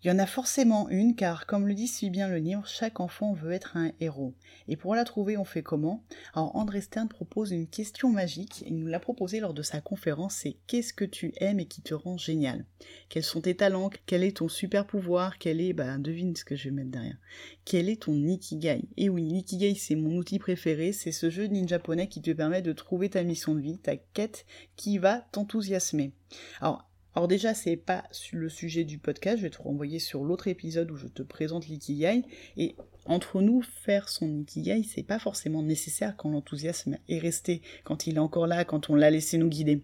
Il 0.03 0.07
y 0.07 0.11
en 0.11 0.19
a 0.19 0.25
forcément 0.25 0.87
une, 0.89 1.15
car 1.15 1.45
comme 1.45 1.67
le 1.67 1.73
dit 1.73 1.87
si 1.87 2.09
bien 2.09 2.27
le 2.27 2.37
livre, 2.37 2.65
chaque 2.65 2.99
enfant 2.99 3.33
veut 3.33 3.51
être 3.51 3.75
un 3.75 3.91
héros. 3.99 4.33
Et 4.67 4.77
pour 4.77 4.95
la 4.95 5.03
trouver, 5.03 5.37
on 5.37 5.43
fait 5.43 5.63
comment? 5.63 6.03
Alors 6.33 6.55
André 6.55 6.81
Stern 6.81 7.07
propose 7.07 7.51
une 7.51 7.67
question 7.67 8.09
magique, 8.09 8.63
il 8.67 8.77
nous 8.77 8.87
l'a 8.87 8.99
proposé 8.99 9.39
lors 9.39 9.53
de 9.53 9.61
sa 9.61 9.81
conférence, 9.81 10.35
c'est 10.35 10.57
qu'est-ce 10.67 10.93
que 10.93 11.05
tu 11.05 11.33
aimes 11.37 11.59
et 11.59 11.65
qui 11.65 11.81
te 11.81 11.93
rend 11.93 12.17
génial? 12.17 12.65
Quels 13.09 13.23
sont 13.23 13.41
tes 13.41 13.55
talents? 13.55 13.89
Quel 14.05 14.23
est 14.23 14.37
ton 14.37 14.47
super 14.47 14.85
pouvoir? 14.85 15.37
Quel 15.37 15.59
est, 15.61 15.73
bah 15.73 15.97
devine 15.97 16.35
ce 16.35 16.45
que 16.45 16.55
je 16.55 16.65
vais 16.65 16.75
mettre 16.75 16.91
derrière. 16.91 17.17
Quel 17.65 17.89
est 17.89 18.03
ton 18.03 18.15
Ikigai? 18.15 18.83
Et 18.97 19.09
oui, 19.09 19.23
l'Ikigai 19.23 19.75
c'est 19.75 19.95
mon 19.95 20.15
outil 20.17 20.39
préféré, 20.39 20.91
c'est 20.91 21.11
ce 21.11 21.29
jeu 21.29 21.45
ninja 21.45 21.75
japonais 21.75 22.07
qui 22.07 22.21
te 22.21 22.31
permet 22.31 22.61
de 22.61 22.73
trouver 22.73 23.09
ta 23.09 23.23
mission 23.23 23.53
de 23.53 23.61
vie, 23.61 23.77
ta 23.77 23.95
quête 23.95 24.45
qui 24.75 24.97
va 24.97 25.19
t'enthousiasmer. 25.31 26.13
Alors 26.61 26.88
alors 27.15 27.27
déjà, 27.27 27.55
c'est 27.55 27.75
pas 27.75 28.03
le 28.33 28.49
sujet 28.49 28.83
du 28.83 28.99
podcast, 28.99 29.37
je 29.37 29.43
vais 29.43 29.49
te 29.49 29.61
renvoyer 29.61 29.97
sur 29.97 30.23
l'autre 30.23 30.47
épisode 30.47 30.91
où 30.91 30.95
je 30.95 31.07
te 31.07 31.23
présente 31.23 31.67
l'ikigai. 31.67 32.21
Et 32.55 32.75
entre 33.05 33.41
nous, 33.41 33.63
faire 33.63 34.09
son 34.09 34.41
ikigai, 34.41 34.83
c'est 34.83 35.03
pas 35.03 35.17
forcément 35.17 35.63
nécessaire 35.63 36.15
quand 36.15 36.29
l'enthousiasme 36.29 36.97
est 37.07 37.17
resté, 37.17 37.63
quand 37.83 38.05
il 38.05 38.17
est 38.17 38.19
encore 38.19 38.45
là, 38.45 38.63
quand 38.63 38.91
on 38.91 38.95
l'a 38.95 39.09
laissé 39.09 39.39
nous 39.39 39.49
guider. 39.49 39.83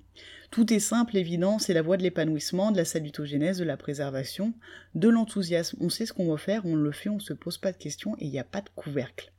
Tout 0.52 0.72
est 0.72 0.80
simple, 0.80 1.18
évident, 1.18 1.58
c'est 1.58 1.74
la 1.74 1.82
voie 1.82 1.98
de 1.98 2.04
l'épanouissement, 2.04 2.72
de 2.72 2.78
la 2.78 2.86
salutogénèse, 2.86 3.58
de 3.58 3.64
la 3.64 3.78
préservation, 3.78 4.54
de 4.94 5.10
l'enthousiasme. 5.10 5.78
On 5.82 5.90
sait 5.90 6.06
ce 6.06 6.14
qu'on 6.14 6.30
va 6.32 6.38
faire, 6.38 6.66
on 6.66 6.76
le 6.76 6.92
fait, 6.92 7.10
on 7.10 7.20
se 7.20 7.34
pose 7.34 7.58
pas 7.58 7.72
de 7.72 7.78
questions 7.78 8.16
et 8.20 8.26
il 8.26 8.32
n'y 8.32 8.40
a 8.40 8.44
pas 8.44 8.62
de 8.62 8.70
couvercle. 8.76 9.34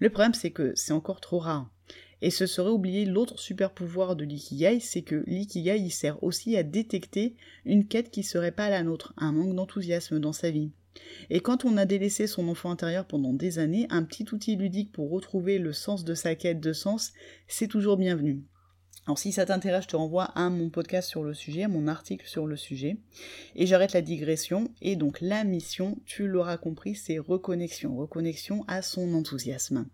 Le 0.00 0.10
problème, 0.10 0.34
c'est 0.34 0.50
que 0.50 0.72
c'est 0.74 0.92
encore 0.92 1.20
trop 1.20 1.38
rare. 1.38 1.70
Et 2.20 2.30
ce 2.30 2.46
serait 2.46 2.70
oublier 2.70 3.04
l'autre 3.04 3.38
super 3.38 3.70
pouvoir 3.70 4.16
de 4.16 4.24
l'ikigai, 4.24 4.80
c'est 4.80 5.02
que 5.02 5.22
l'ikigai 5.26 5.88
sert 5.90 6.22
aussi 6.22 6.56
à 6.56 6.62
détecter 6.62 7.36
une 7.64 7.86
quête 7.86 8.10
qui 8.10 8.22
serait 8.22 8.52
pas 8.52 8.70
la 8.70 8.82
nôtre, 8.82 9.14
un 9.16 9.32
manque 9.32 9.54
d'enthousiasme 9.54 10.18
dans 10.18 10.32
sa 10.32 10.50
vie. 10.50 10.70
Et 11.30 11.40
quand 11.40 11.64
on 11.64 11.76
a 11.76 11.84
délaissé 11.84 12.26
son 12.26 12.48
enfant 12.48 12.70
intérieur 12.70 13.06
pendant 13.06 13.32
des 13.32 13.58
années, 13.60 13.86
un 13.90 14.02
petit 14.02 14.26
outil 14.32 14.56
ludique 14.56 14.92
pour 14.92 15.10
retrouver 15.10 15.58
le 15.58 15.72
sens 15.72 16.04
de 16.04 16.14
sa 16.14 16.34
quête 16.34 16.60
de 16.60 16.72
sens, 16.72 17.12
c'est 17.46 17.68
toujours 17.68 17.96
bienvenu. 17.96 18.42
Alors 19.08 19.16
si 19.18 19.32
ça 19.32 19.46
t'intéresse, 19.46 19.84
je 19.84 19.88
te 19.88 19.96
renvoie 19.96 20.24
à 20.34 20.50
mon 20.50 20.68
podcast 20.68 21.08
sur 21.08 21.22
le 21.22 21.32
sujet, 21.32 21.62
à 21.62 21.68
mon 21.68 21.88
article 21.88 22.26
sur 22.28 22.46
le 22.46 22.58
sujet. 22.58 22.98
Et 23.56 23.64
j'arrête 23.64 23.94
la 23.94 24.02
digression. 24.02 24.68
Et 24.82 24.96
donc 24.96 25.22
la 25.22 25.44
mission, 25.44 25.96
tu 26.04 26.28
l'auras 26.28 26.58
compris, 26.58 26.94
c'est 26.94 27.18
reconnexion. 27.18 27.96
Reconnexion 27.96 28.66
à 28.68 28.82
son 28.82 29.14
enthousiasme. 29.14 29.86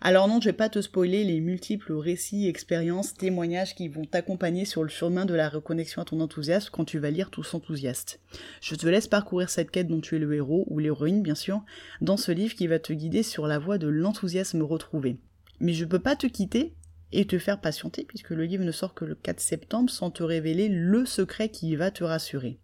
Alors 0.00 0.26
non, 0.26 0.40
je 0.40 0.46
vais 0.46 0.54
pas 0.54 0.68
te 0.68 0.82
spoiler 0.82 1.22
les 1.22 1.38
multiples 1.38 1.92
récits, 1.92 2.48
expériences, 2.48 3.14
témoignages 3.14 3.76
qui 3.76 3.86
vont 3.86 4.04
t'accompagner 4.04 4.64
sur 4.64 4.82
le 4.82 4.88
chemin 4.88 5.24
de 5.24 5.34
la 5.34 5.48
reconnexion 5.48 6.02
à 6.02 6.04
ton 6.04 6.20
enthousiasme 6.20 6.70
quand 6.72 6.84
tu 6.84 6.98
vas 6.98 7.12
lire 7.12 7.30
Tous 7.30 7.54
enthousiastes. 7.54 8.18
Je 8.60 8.74
te 8.74 8.88
laisse 8.88 9.06
parcourir 9.06 9.50
cette 9.50 9.70
quête 9.70 9.86
dont 9.86 10.00
tu 10.00 10.16
es 10.16 10.18
le 10.18 10.34
héros, 10.34 10.64
ou 10.66 10.80
l'héroïne 10.80 11.22
bien 11.22 11.36
sûr, 11.36 11.62
dans 12.00 12.16
ce 12.16 12.32
livre 12.32 12.56
qui 12.56 12.66
va 12.66 12.80
te 12.80 12.92
guider 12.92 13.22
sur 13.22 13.46
la 13.46 13.60
voie 13.60 13.78
de 13.78 13.86
l'enthousiasme 13.86 14.62
retrouvé. 14.62 15.16
Mais 15.60 15.74
je 15.74 15.84
peux 15.84 16.00
pas 16.00 16.16
te 16.16 16.26
quitter 16.26 16.74
et 17.12 17.26
te 17.26 17.38
faire 17.38 17.60
patienter, 17.60 18.04
puisque 18.04 18.30
le 18.30 18.44
livre 18.44 18.64
ne 18.64 18.72
sort 18.72 18.94
que 18.94 19.04
le 19.04 19.14
4 19.14 19.40
septembre 19.40 19.90
sans 19.90 20.10
te 20.10 20.22
révéler 20.22 20.68
le 20.68 21.06
secret 21.06 21.48
qui 21.48 21.74
va 21.76 21.90
te 21.90 22.04
rassurer. 22.04 22.58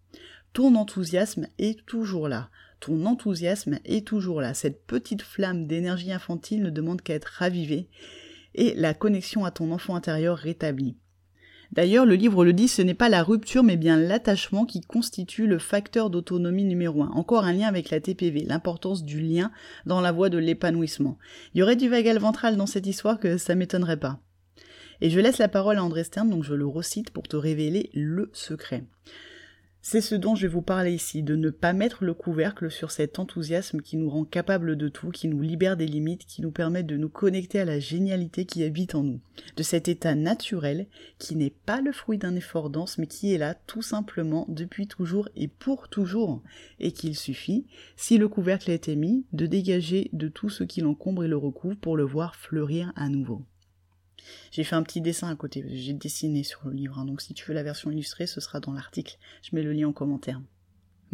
Ton 0.53 0.75
enthousiasme 0.75 1.49
est 1.59 1.85
toujours 1.87 2.29
là. 2.29 2.51
Ton 2.81 3.07
enthousiasme 3.07 3.79
est 3.85 4.07
toujours 4.07 4.41
là. 4.41 4.55
Cette 4.55 4.87
petite 4.87 5.23
flamme 5.23 5.67
d'énergie 5.67 6.13
infantile 6.13 6.63
ne 6.63 6.71
demande 6.71 7.03
qu'à 7.03 7.15
être 7.15 7.33
ravivée 7.39 7.89
et 8.55 8.75
la 8.75 8.95
connexion 8.95 9.45
à 9.45 9.51
ton 9.51 9.73
enfant 9.73 9.97
intérieur 9.97 10.37
rétablie. 10.37 10.97
D'ailleurs, 11.73 12.07
le 12.07 12.15
livre 12.15 12.45
le 12.45 12.53
dit, 12.53 12.69
ce 12.69 12.83
n'est 12.83 12.95
pas 12.95 13.09
la 13.09 13.25
rupture, 13.25 13.65
mais 13.65 13.77
bien 13.77 13.97
l'attachement 13.97 14.65
qui 14.65 14.81
constitue 14.81 15.49
le 15.49 15.59
facteur 15.59 16.09
d'autonomie 16.09 16.65
numéro 16.65 17.03
un. 17.03 17.11
Encore 17.11 17.45
un 17.45 17.53
lien 17.53 17.67
avec 17.67 17.91
la 17.91 18.01
TPV, 18.01 18.45
l'importance 18.45 19.03
du 19.03 19.21
lien 19.21 19.51
dans 19.87 20.01
la 20.01 20.13
voie 20.13 20.29
de 20.29 20.39
l'épanouissement. 20.39 21.19
Il 21.53 21.59
y 21.59 21.63
aurait 21.63 21.75
du 21.75 21.89
vagal 21.89 22.19
ventral 22.19 22.57
dans 22.57 22.67
cette 22.67 22.87
histoire 22.87 23.19
que 23.19 23.39
ça 23.39 23.57
m'étonnerait 23.57 23.99
pas. 23.99 24.21
Et 25.01 25.11
je 25.11 25.21
laisse 25.21 25.39
la 25.39 25.49
parole 25.49 25.79
à 25.79 25.85
André 25.85 26.05
Stern, 26.05 26.29
donc 26.31 26.45
je 26.45 26.55
le 26.55 26.67
recite 26.67 27.11
pour 27.11 27.25
te 27.29 27.37
révéler 27.37 27.91
le 27.95 28.31
secret. 28.33 28.85
C'est 29.87 30.01
ce 30.01 30.15
dont 30.15 30.35
je 30.35 30.47
vais 30.47 30.53
vous 30.53 30.63
parler 30.63 30.95
ici, 30.95 31.23
de 31.23 31.37
ne 31.37 31.51
pas 31.51 31.75
mettre 31.75 32.05
le 32.05 32.15
couvercle 32.15 32.71
sur 32.71 32.91
cet 32.91 33.19
enthousiasme 33.19 33.83
qui 33.83 33.99
nous 33.99 34.09
rend 34.09 34.25
capable 34.25 34.77
de 34.77 34.89
tout, 34.89 35.11
qui 35.11 35.29
nous 35.29 35.43
libère 35.43 35.77
des 35.77 35.85
limites, 35.85 36.25
qui 36.25 36.41
nous 36.41 36.51
permet 36.51 36.83
de 36.83 36.97
nous 36.97 37.11
connecter 37.11 37.61
à 37.61 37.67
la 37.67 37.79
génialité 37.79 38.47
qui 38.47 38.65
habite 38.65 38.95
en 38.95 39.03
nous, 39.03 39.21
de 39.59 39.63
cet 39.63 39.89
état 39.89 40.15
naturel 40.15 40.87
qui 41.19 41.37
n'est 41.37 41.51
pas 41.51 41.83
le 41.83 41.93
fruit 41.93 42.17
d'un 42.17 42.35
effort 42.35 42.71
dense, 42.71 42.97
mais 42.97 43.07
qui 43.07 43.35
est 43.35 43.39
là 43.39 43.53
tout 43.67 43.83
simplement 43.83 44.47
depuis 44.49 44.87
toujours 44.87 45.29
et 45.37 45.49
pour 45.49 45.91
toujours, 45.91 46.43
et 46.81 46.93
qu'il 46.93 47.15
suffit, 47.15 47.67
si 47.95 48.17
le 48.17 48.29
couvercle 48.29 48.71
a 48.71 48.75
été 48.75 48.97
mis, 48.97 49.27
de 49.35 49.45
dégager 49.45 50.09
de 50.15 50.29
tout 50.29 50.49
ce 50.49 50.65
qui 50.65 50.81
l'encombre 50.81 51.25
et 51.25 51.29
le 51.29 51.37
recouvre 51.37 51.77
pour 51.77 51.99
le 51.99 52.05
voir 52.05 52.37
fleurir 52.37 52.91
à 52.97 53.11
nouveau. 53.11 53.43
J'ai 54.51 54.65
fait 54.65 54.77
un 54.77 54.83
petit 54.83 55.01
dessin 55.01 55.29
à 55.29 55.37
côté, 55.37 55.65
j'ai 55.69 55.93
dessiné 55.93 56.43
sur 56.43 56.61
le 56.65 56.73
livre, 56.73 56.99
hein. 56.99 57.05
donc 57.05 57.21
si 57.21 57.35
tu 57.35 57.47
veux 57.47 57.55
la 57.55 57.63
version 57.63 57.91
illustrée, 57.91 58.27
ce 58.27 58.41
sera 58.41 58.61
dans 58.61 58.73
l'article. 58.73 59.19
Je 59.43 59.55
mets 59.55 59.63
le 59.63 59.73
lien 59.73 59.89
en 59.89 59.93
commentaire. 59.93 60.41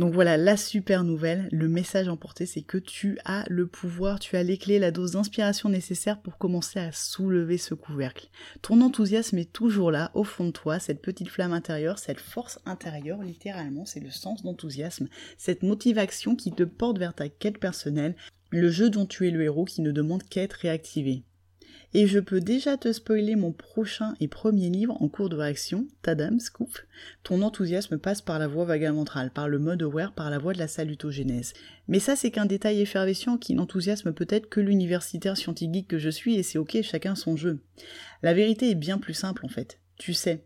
Donc 0.00 0.14
voilà, 0.14 0.38
la 0.38 0.57
super 0.57 1.05
nouvelle, 1.05 1.47
le 1.52 1.69
message 1.69 2.09
emporté, 2.09 2.47
c'est 2.47 2.62
que 2.62 2.79
tu 2.79 3.19
as 3.26 3.45
le 3.50 3.67
pouvoir, 3.67 4.19
tu 4.19 4.37
as 4.37 4.43
les 4.43 4.57
clés, 4.57 4.79
la 4.79 4.93
dose 4.93 5.11
d'inspiration 5.11 5.69
nécessaire 5.69 6.23
pour 6.23 6.38
commencer 6.38 6.79
à 6.79 6.90
soulever 6.90 7.59
ce 7.59 7.75
couvercle. 7.75 8.31
Ton 8.62 8.81
enthousiasme 8.81 9.37
est 9.37 9.52
toujours 9.52 9.90
là, 9.90 10.11
au 10.14 10.25
fond 10.25 10.47
de 10.47 10.52
toi, 10.52 10.79
cette 10.79 11.02
petite 11.02 11.29
flamme 11.29 11.52
intérieure, 11.52 11.99
cette 11.99 12.19
force 12.19 12.61
intérieure, 12.64 13.23
littéralement, 13.23 13.85
c'est 13.85 14.00
le 14.00 14.09
sens 14.09 14.43
d'enthousiasme, 14.43 15.09
cette 15.37 15.62
motivation 15.62 16.35
qui 16.35 16.52
te 16.52 16.62
porte 16.62 16.99
vers 16.99 17.14
ta 17.14 17.29
quête 17.29 17.59
personnelle, 17.59 18.17
le 18.49 18.71
jeu 18.71 18.88
dont 18.88 19.05
tu 19.05 19.29
es 19.29 19.31
le 19.31 19.43
héros 19.43 19.67
qui 19.67 19.83
ne 19.83 19.93
demande 19.93 20.23
qu'à 20.23 20.43
être 20.43 20.55
réactivé. 20.55 21.25
Et 21.93 22.07
je 22.07 22.21
peux 22.21 22.41
déjà 22.41 22.77
te 22.77 22.93
spoiler 22.93 23.35
mon 23.35 23.51
prochain 23.51 24.15
et 24.21 24.29
premier 24.29 24.71
livre 24.71 24.97
en 25.03 25.09
cours 25.09 25.29
de 25.29 25.35
réaction, 25.35 25.89
Tadam, 26.03 26.39
Scoop. 26.39 26.79
Ton 27.25 27.43
enthousiasme 27.43 27.99
passe 27.99 28.23
par 28.23 28.39
la 28.39 28.47
voie 28.47 28.65
vagale 28.65 28.95
par 29.35 29.49
le 29.49 29.59
mode 29.59 29.83
aware, 29.83 30.13
par 30.13 30.31
la 30.31 30.39
voie 30.39 30.53
de 30.53 30.59
la 30.59 30.69
salutogénèse. 30.69 31.53
Mais 31.89 31.99
ça, 31.99 32.15
c'est 32.15 32.31
qu'un 32.31 32.47
détail 32.47 32.81
effervescent 32.81 33.39
qui 33.39 33.55
n'enthousiasme 33.55 34.13
peut-être 34.13 34.49
que 34.49 34.61
l'universitaire 34.61 35.37
scientifique 35.37 35.89
que 35.89 35.99
je 35.99 36.11
suis, 36.11 36.37
et 36.37 36.45
c'est 36.45 36.59
ok, 36.59 36.81
chacun 36.83 37.17
son 37.17 37.37
jeu. 37.37 37.59
La 38.23 38.35
vérité 38.35 38.71
est 38.71 38.77
bien 38.77 38.99
plus 38.99 39.15
simple 39.15 39.45
en 39.45 39.49
fait. 39.49 39.81
Tu 39.97 40.15
sais, 40.15 40.45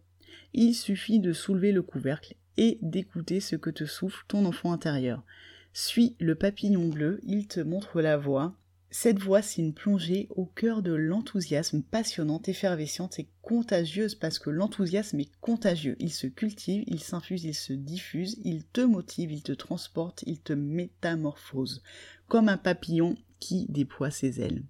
il 0.54 0.74
suffit 0.74 1.20
de 1.20 1.34
soulever 1.34 1.72
le 1.72 1.82
couvercle 1.82 2.36
et 2.56 2.78
d'écouter 2.80 3.40
ce 3.40 3.56
que 3.56 3.70
te 3.70 3.84
souffle 3.84 4.24
ton 4.28 4.46
enfant 4.46 4.72
intérieur. 4.72 5.22
Suis 5.74 6.16
le 6.20 6.36
papillon 6.36 6.88
bleu, 6.88 7.20
il 7.24 7.48
te 7.48 7.60
montre 7.60 8.00
la 8.00 8.16
voie, 8.16 8.54
cette 8.90 9.18
voix, 9.18 9.40
une 9.58 9.74
plongée 9.74 10.28
au 10.30 10.46
cœur 10.46 10.80
de 10.80 10.92
l'enthousiasme 10.92 11.82
passionnante, 11.82 12.48
effervescente 12.48 13.18
et 13.18 13.28
contagieuse 13.42 14.14
parce 14.14 14.38
que 14.38 14.50
l'enthousiasme 14.50 15.18
est 15.18 15.32
contagieux. 15.40 15.96
Il 15.98 16.12
se 16.12 16.28
cultive, 16.28 16.84
il 16.86 17.00
s'infuse, 17.00 17.44
il 17.44 17.54
se 17.54 17.72
diffuse, 17.72 18.38
il 18.44 18.64
te 18.64 18.80
motive, 18.80 19.32
il 19.32 19.42
te 19.42 19.52
transporte, 19.52 20.22
il 20.26 20.40
te 20.40 20.52
métamorphose. 20.52 21.82
Comme 22.28 22.48
un 22.48 22.56
papillon 22.56 23.16
qui 23.40 23.66
déploie 23.68 24.10
ses 24.10 24.40
ailes. 24.40 24.62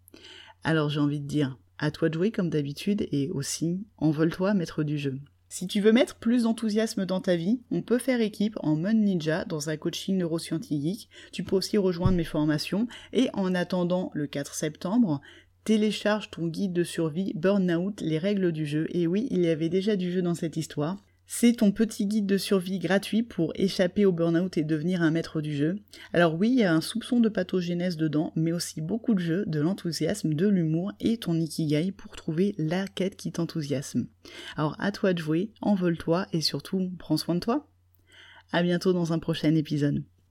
Alors 0.63 0.89
j'ai 0.89 1.01
envie 1.01 1.21
de 1.21 1.29
dire, 1.29 1.59
à 1.79 1.91
toi 1.91 2.09
de 2.09 2.15
jouer 2.15 2.31
comme 2.31 2.51
d'habitude 2.51 3.07
et 3.13 3.29
aussi, 3.31 3.85
envole-toi 3.99 4.55
maître 4.55 4.85
du 4.85 4.97
jeu. 4.97 5.21
Si 5.57 5.69
tu 5.69 5.81
veux 5.81 5.93
mettre 5.93 6.17
plus 6.17 6.43
d'enthousiasme 6.43 7.07
dans 7.07 7.21
ta 7.21 7.37
vie, 7.37 7.61
on 7.71 7.81
peut 7.81 8.01
faire 8.01 8.21
équipe 8.21 8.59
en 8.65 8.75
mode 8.75 8.97
ninja 8.97 9.45
dans 9.45 9.71
un 9.71 9.77
coaching 9.77 10.17
neuroscientifique. 10.17 11.09
Tu 11.31 11.45
peux 11.45 11.55
aussi 11.55 11.79
rejoindre 11.79 12.17
mes 12.17 12.25
formations 12.25 12.89
et 13.13 13.31
en 13.35 13.55
attendant 13.55 14.11
le 14.15 14.27
4 14.27 14.53
septembre, 14.53 15.21
télécharge 15.63 16.29
ton 16.33 16.49
guide 16.49 16.73
de 16.73 16.83
survie 16.83 17.35
Burnout, 17.37 18.01
les 18.01 18.19
règles 18.19 18.51
du 18.51 18.67
jeu. 18.67 18.89
Et 18.91 19.07
oui, 19.07 19.29
il 19.31 19.43
y 19.43 19.49
avait 19.49 19.69
déjà 19.69 19.95
du 19.95 20.11
jeu 20.11 20.23
dans 20.23 20.35
cette 20.35 20.57
histoire. 20.57 20.97
C'est 21.27 21.55
ton 21.55 21.73
petit 21.73 22.07
guide 22.07 22.27
de 22.27 22.37
survie 22.37 22.79
gratuit 22.79 23.23
pour 23.23 23.53
échapper 23.57 24.05
au 24.05 24.13
burn-out 24.13 24.57
et 24.59 24.63
devenir 24.63 25.03
un 25.03 25.11
maître 25.11 25.41
du 25.41 25.57
jeu. 25.57 25.77
Alors 26.13 26.35
oui, 26.35 26.51
il 26.51 26.59
y 26.59 26.65
a 26.65 26.73
un 26.73 26.81
soupçon 26.81 27.19
de 27.19 27.29
pathogénèse 27.29 27.97
dedans, 27.97 28.33
mais 28.37 28.53
aussi 28.53 28.81
beaucoup 28.81 29.15
de 29.15 29.21
jeux, 29.21 29.45
de 29.47 29.61
l'enthousiasme, 29.61 30.35
de 30.35 30.47
l'humour 30.47 30.93
et 31.01 31.17
ton 31.17 31.35
ikigai 31.35 31.93
pour 31.93 32.15
trouver 32.15 32.55
la 32.59 32.87
quête 32.87 33.17
qui 33.17 33.33
t'enthousiasme. 33.33 34.07
Alors 34.57 34.77
à 34.79 34.93
toi 34.93 35.15
de 35.15 35.19
jouer, 35.19 35.51
envole-toi 35.63 36.27
et 36.33 36.43
surtout 36.43 36.91
prends 36.99 37.17
soin 37.17 37.35
de 37.35 37.41
toi. 37.41 37.69
À 38.53 38.63
bientôt 38.63 38.93
dans 38.93 39.13
un 39.13 39.19
prochain 39.19 39.55
épisode. 39.55 40.05